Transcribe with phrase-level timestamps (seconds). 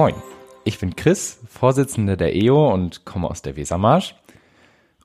[0.00, 0.14] Moin,
[0.62, 4.14] ich bin Chris, Vorsitzender der EO und komme aus der Wesermarsch.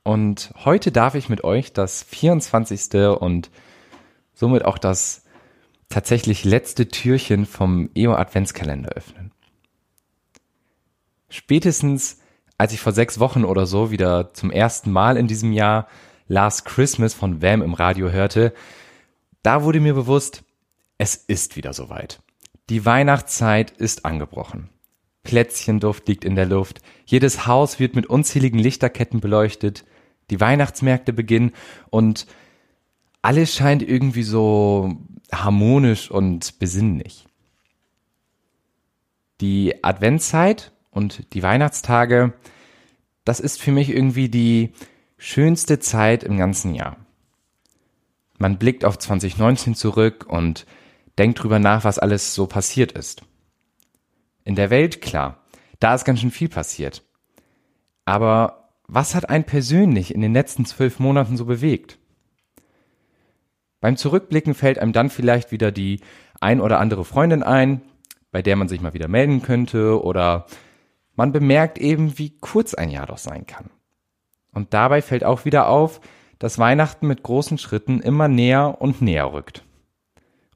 [0.03, 2.93] Und heute darf ich mit euch das 24.
[3.19, 3.49] und
[4.35, 5.23] somit auch das
[5.89, 9.31] tatsächlich letzte Türchen vom EO Adventskalender öffnen.
[11.27, 12.19] Spätestens
[12.59, 15.87] als ich vor sechs Wochen oder so wieder zum ersten Mal in diesem Jahr
[16.27, 18.53] Last Christmas von Wham im Radio hörte,
[19.41, 20.43] da wurde mir bewusst,
[20.99, 22.21] es ist wieder soweit.
[22.69, 24.69] Die Weihnachtszeit ist angebrochen.
[25.23, 29.85] Plätzchenduft liegt in der Luft, jedes Haus wird mit unzähligen Lichterketten beleuchtet,
[30.29, 31.51] die Weihnachtsmärkte beginnen
[31.89, 32.27] und
[33.21, 34.97] alles scheint irgendwie so
[35.31, 37.25] harmonisch und besinnlich.
[39.41, 42.33] Die Adventszeit und die Weihnachtstage,
[43.23, 44.73] das ist für mich irgendwie die
[45.17, 46.97] schönste Zeit im ganzen Jahr.
[48.37, 50.65] Man blickt auf 2019 zurück und
[51.17, 53.23] denkt drüber nach, was alles so passiert ist.
[54.43, 55.43] In der Welt, klar,
[55.79, 57.03] da ist ganz schön viel passiert.
[58.05, 61.97] Aber was hat einen persönlich in den letzten zwölf Monaten so bewegt?
[63.79, 65.99] Beim Zurückblicken fällt einem dann vielleicht wieder die
[66.39, 67.81] ein oder andere Freundin ein,
[68.31, 70.45] bei der man sich mal wieder melden könnte, oder
[71.15, 73.69] man bemerkt eben, wie kurz ein Jahr doch sein kann.
[74.53, 76.01] Und dabei fällt auch wieder auf,
[76.39, 79.63] dass Weihnachten mit großen Schritten immer näher und näher rückt.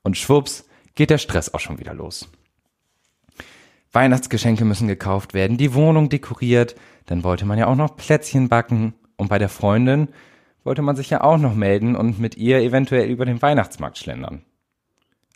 [0.04, 2.30] Und schwupps geht der Stress auch schon wieder los.
[3.92, 8.94] Weihnachtsgeschenke müssen gekauft werden, die Wohnung dekoriert, dann wollte man ja auch noch Plätzchen backen
[9.16, 10.10] und bei der Freundin
[10.64, 14.44] wollte man sich ja auch noch melden und mit ihr eventuell über den Weihnachtsmarkt schlendern.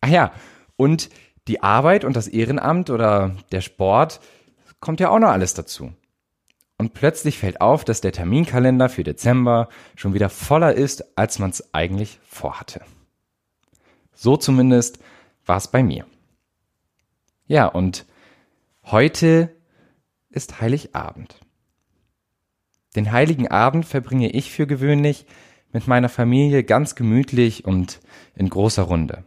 [0.01, 0.31] Ach ja,
[0.75, 1.09] und
[1.47, 4.19] die Arbeit und das Ehrenamt oder der Sport
[4.79, 5.93] kommt ja auch noch alles dazu.
[6.77, 11.51] Und plötzlich fällt auf, dass der Terminkalender für Dezember schon wieder voller ist, als man
[11.51, 12.81] es eigentlich vorhatte.
[14.13, 14.99] So zumindest
[15.45, 16.05] war es bei mir.
[17.47, 18.05] Ja, und
[18.83, 19.55] heute
[20.29, 21.39] ist Heiligabend.
[22.95, 25.25] Den heiligen Abend verbringe ich für gewöhnlich
[25.71, 27.99] mit meiner Familie ganz gemütlich und
[28.35, 29.23] in großer Runde.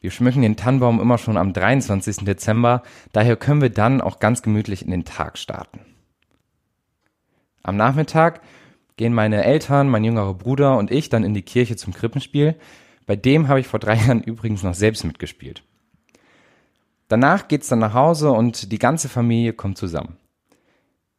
[0.00, 2.24] Wir schmücken den Tannenbaum immer schon am 23.
[2.24, 2.82] Dezember,
[3.12, 5.80] daher können wir dann auch ganz gemütlich in den Tag starten.
[7.62, 8.40] Am Nachmittag
[8.96, 12.56] gehen meine Eltern, mein jüngerer Bruder und ich dann in die Kirche zum Krippenspiel.
[13.06, 15.62] Bei dem habe ich vor drei Jahren übrigens noch selbst mitgespielt.
[17.10, 20.16] Danach geht's dann nach Hause und die ganze Familie kommt zusammen.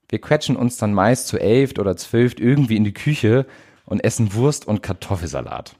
[0.07, 3.45] Wir quetschen uns dann meist zu elf oder zwölf irgendwie in die Küche
[3.83, 5.75] und essen Wurst und Kartoffelsalat.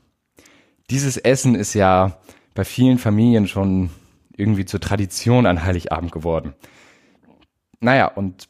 [0.89, 2.19] Dieses Essen ist ja
[2.53, 3.89] bei vielen Familien schon
[4.35, 6.55] irgendwie zur Tradition an Heiligabend geworden.
[7.79, 8.49] Naja, und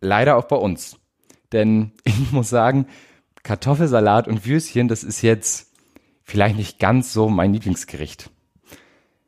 [0.00, 0.98] leider auch bei uns.
[1.50, 2.86] Denn ich muss sagen,
[3.42, 5.72] Kartoffelsalat und Würstchen, das ist jetzt
[6.22, 8.30] vielleicht nicht ganz so mein Lieblingsgericht.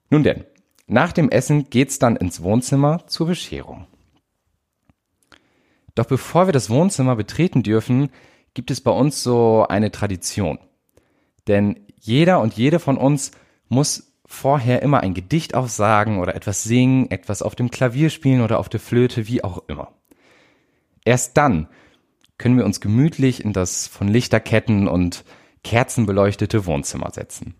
[0.08, 0.44] Nun denn,
[0.86, 3.86] nach dem Essen geht's dann ins Wohnzimmer zur Bescherung.
[5.94, 8.10] Doch bevor wir das Wohnzimmer betreten dürfen,
[8.52, 10.58] gibt es bei uns so eine Tradition.
[11.46, 13.30] Denn jeder und jede von uns
[13.68, 18.58] muss vorher immer ein Gedicht aufsagen oder etwas singen, etwas auf dem Klavier spielen oder
[18.58, 19.92] auf der Flöte, wie auch immer.
[21.04, 21.68] Erst dann
[22.38, 25.24] können wir uns gemütlich in das von Lichterketten und
[25.62, 27.54] Kerzen beleuchtete Wohnzimmer setzen.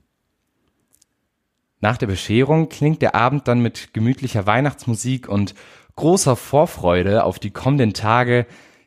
[1.85, 5.55] Nach der Bescherung klingt der Abend dann mit gemütlicher Weihnachtsmusik und
[5.97, 8.47] großer Vorfreude auf die kommenden Tage,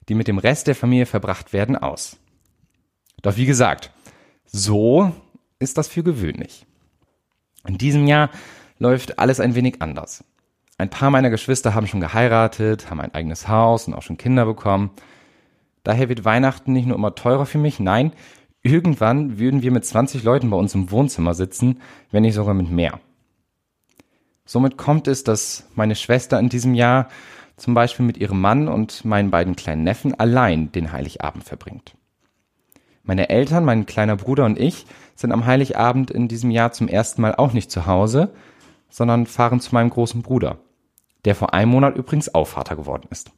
[0.09, 2.17] die mit dem Rest der Familie verbracht werden, aus.
[3.21, 3.91] Doch wie gesagt,
[4.47, 5.11] so
[5.59, 6.65] ist das für gewöhnlich.
[7.67, 8.31] In diesem Jahr
[8.79, 10.23] läuft alles ein wenig anders.
[10.79, 14.47] Ein paar meiner Geschwister haben schon geheiratet, haben ein eigenes Haus und auch schon Kinder
[14.47, 14.89] bekommen.
[15.83, 18.11] Daher wird Weihnachten nicht nur immer teurer für mich, nein,
[18.67, 22.69] irgendwann würden wir mit 20 Leuten bei uns im Wohnzimmer sitzen, wenn nicht sogar mit
[22.69, 22.99] mehr.
[24.45, 27.09] Somit kommt es, dass meine Schwester in diesem Jahr
[27.57, 31.95] zum Beispiel mit ihrem Mann und meinen beiden kleinen Neffen allein den Heiligabend verbringt.
[33.03, 37.21] Meine Eltern, mein kleiner Bruder und ich sind am Heiligabend in diesem Jahr zum ersten
[37.21, 38.33] Mal auch nicht zu Hause,
[38.89, 40.59] sondern fahren zu meinem großen Bruder,
[41.25, 43.31] der vor einem Monat übrigens auch Vater geworden ist.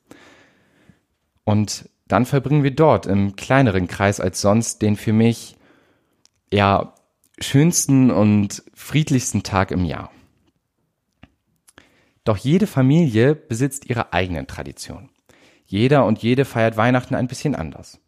[1.44, 5.56] Und dann verbringen wir dort im kleineren Kreis als sonst den für mich
[6.52, 6.94] ja
[7.40, 10.12] schönsten und friedlichsten Tag im Jahr.
[12.26, 15.10] Doch jede Familie besitzt ihre eigenen Traditionen.
[15.66, 18.00] Jeder und jede feiert Weihnachten ein bisschen anders.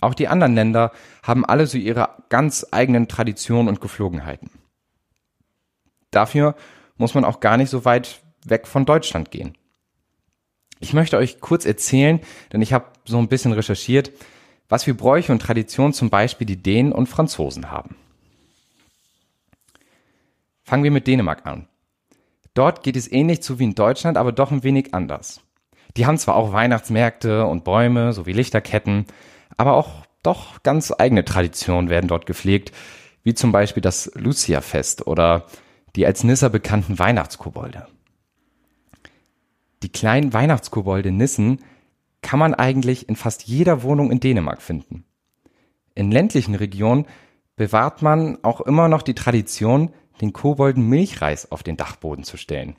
[0.00, 0.92] Auch die anderen Länder
[1.24, 4.50] haben alle so ihre ganz eigenen Traditionen und Geflogenheiten.
[6.12, 6.54] Dafür
[6.96, 9.58] muss man auch gar nicht so weit weg von Deutschland gehen.
[10.80, 12.20] Ich möchte euch kurz erzählen,
[12.52, 14.12] denn ich habe so ein bisschen recherchiert,
[14.68, 17.96] was für Bräuche und Traditionen zum Beispiel die Dänen und Franzosen haben.
[20.62, 21.68] Fangen wir mit Dänemark an.
[22.54, 25.40] Dort geht es ähnlich zu wie in Deutschland, aber doch ein wenig anders.
[25.96, 29.06] Die haben zwar auch Weihnachtsmärkte und Bäume sowie Lichterketten,
[29.56, 32.72] aber auch doch ganz eigene Traditionen werden dort gepflegt,
[33.22, 35.46] wie zum Beispiel das Lucia-Fest oder
[35.96, 37.86] die als Nisser bekannten Weihnachtskobolde.
[39.84, 41.60] Die kleinen Weihnachtskobolde Nissen
[42.22, 45.04] kann man eigentlich in fast jeder Wohnung in Dänemark finden.
[45.94, 47.04] In ländlichen Regionen
[47.54, 49.90] bewahrt man auch immer noch die Tradition,
[50.22, 52.76] den Kobolden Milchreis auf den Dachboden zu stellen.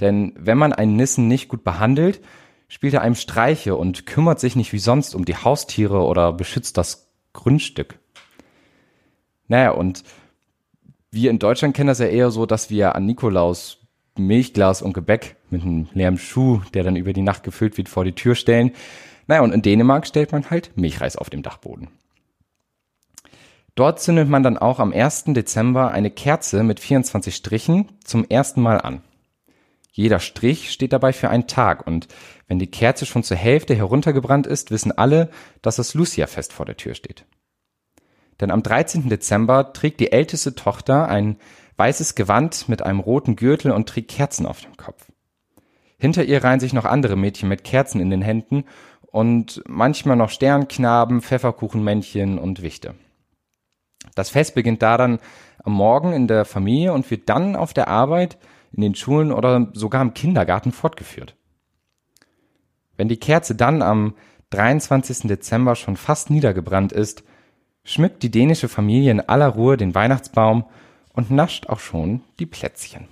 [0.00, 2.20] Denn wenn man einen Nissen nicht gut behandelt,
[2.68, 6.76] spielt er einem Streiche und kümmert sich nicht wie sonst um die Haustiere oder beschützt
[6.76, 7.98] das Grundstück.
[9.48, 10.04] Naja, und
[11.10, 13.78] wir in Deutschland kennen das ja eher so, dass wir an Nikolaus
[14.18, 18.04] Milchglas und Gebäck mit einem leeren Schuh, der dann über die Nacht gefüllt wird, vor
[18.04, 18.72] die Tür stellen.
[19.26, 21.88] Naja, und in Dänemark stellt man halt Milchreis auf dem Dachboden.
[23.74, 25.24] Dort zündet man dann auch am 1.
[25.28, 29.02] Dezember eine Kerze mit 24 Strichen zum ersten Mal an.
[29.92, 32.08] Jeder Strich steht dabei für einen Tag und
[32.48, 36.76] wenn die Kerze schon zur Hälfte heruntergebrannt ist, wissen alle, dass das Lucia-Fest vor der
[36.76, 37.24] Tür steht.
[38.40, 39.08] Denn am 13.
[39.08, 41.36] Dezember trägt die älteste Tochter ein
[41.76, 45.11] weißes Gewand mit einem roten Gürtel und trägt Kerzen auf dem Kopf.
[46.02, 48.64] Hinter ihr reihen sich noch andere Mädchen mit Kerzen in den Händen
[49.12, 52.96] und manchmal noch Sternknaben, Pfefferkuchenmännchen und Wichte.
[54.16, 55.20] Das Fest beginnt da dann
[55.62, 58.36] am Morgen in der Familie und wird dann auf der Arbeit,
[58.72, 61.36] in den Schulen oder sogar im Kindergarten fortgeführt.
[62.96, 64.16] Wenn die Kerze dann am
[64.50, 65.28] 23.
[65.28, 67.22] Dezember schon fast niedergebrannt ist,
[67.84, 70.64] schmückt die dänische Familie in aller Ruhe den Weihnachtsbaum
[71.12, 73.06] und nascht auch schon die Plätzchen.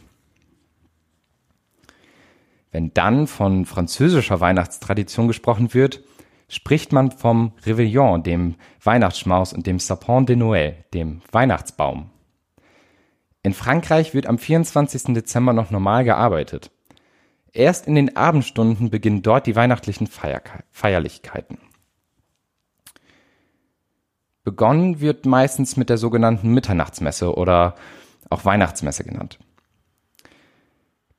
[2.71, 6.03] Wenn dann von französischer Weihnachtstradition gesprochen wird,
[6.49, 12.11] spricht man vom Réveillon, dem Weihnachtsschmaus und dem Sapin de Noël, dem Weihnachtsbaum.
[13.43, 15.15] In Frankreich wird am 24.
[15.15, 16.71] Dezember noch normal gearbeitet.
[17.53, 21.59] Erst in den Abendstunden beginnen dort die weihnachtlichen Feier Feierlichkeiten.
[24.45, 27.75] Begonnen wird meistens mit der sogenannten Mitternachtsmesse oder
[28.29, 29.39] auch Weihnachtsmesse genannt.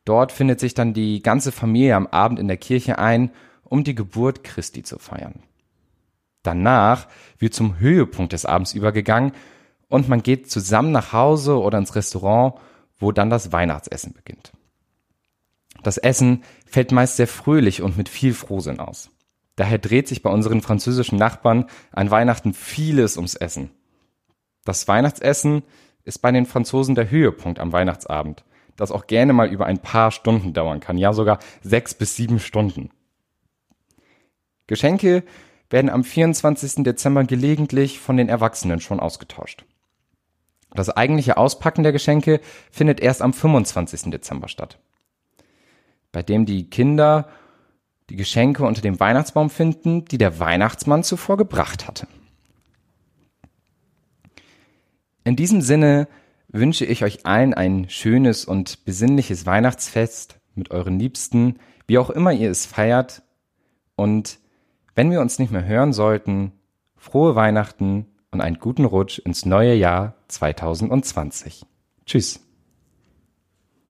[0.05, 3.31] Dort findet sich dann die ganze Familie am Abend in der Kirche ein
[3.63, 5.43] um die Geburt Christi zu feiern.
[6.43, 7.07] Danach
[7.37, 9.31] wird zum Höhepunkt des Abends übergegangen
[9.87, 12.55] und man geht zusammen nach Hause oder ins Restaurant,
[12.97, 14.51] wo dann das Weihnachtsessen beginnt.
[15.83, 19.09] Das Essen fällt meist sehr fröhlich und mit viel Frohsinn aus.
[19.55, 23.71] Daher dreht sich bei unseren französischen Nachbarn an Weihnachten vieles ums Essen.
[24.65, 25.63] Das Weihnachtsessen
[26.03, 28.43] ist bei den Franzosen der Höhepunkt am Weihnachtsabend,
[28.75, 32.39] das auch gerne mal über ein paar Stunden dauern kann, ja sogar sechs bis sieben
[32.39, 32.89] Stunden.
[34.67, 35.23] Geschenke
[35.69, 36.83] werden am 24.
[36.83, 39.65] Dezember gelegentlich von den Erwachsenen schon ausgetauscht.
[40.73, 42.39] Das eigentliche Auspacken der Geschenke
[42.71, 44.11] findet erst am 25.
[44.11, 44.79] Dezember statt,
[46.11, 47.27] bei dem die Kinder
[48.09, 52.07] die Geschenke unter dem Weihnachtsbaum finden, die der Weihnachtsmann zuvor gebracht hatte.
[55.23, 56.07] In diesem Sinne
[56.51, 62.31] wünsche ich euch allen ein schönes und besinnliches Weihnachtsfest mit euren Liebsten, wie auch immer
[62.31, 63.23] ihr es feiert,
[63.95, 64.39] und
[64.95, 66.53] wenn wir uns nicht mehr hören sollten,
[66.97, 71.65] frohe Weihnachten und einen guten Rutsch ins neue Jahr 2020.
[72.05, 72.50] Tschüss.